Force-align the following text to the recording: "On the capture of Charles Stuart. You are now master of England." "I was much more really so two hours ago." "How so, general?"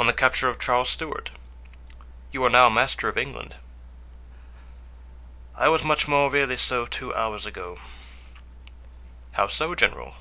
"On 0.00 0.08
the 0.08 0.12
capture 0.12 0.48
of 0.48 0.58
Charles 0.58 0.90
Stuart. 0.90 1.30
You 2.32 2.42
are 2.42 2.50
now 2.50 2.68
master 2.68 3.08
of 3.08 3.16
England." 3.16 3.54
"I 5.54 5.68
was 5.68 5.84
much 5.84 6.08
more 6.08 6.28
really 6.28 6.56
so 6.56 6.86
two 6.86 7.14
hours 7.14 7.46
ago." 7.46 7.78
"How 9.34 9.46
so, 9.46 9.76
general?" 9.76 10.16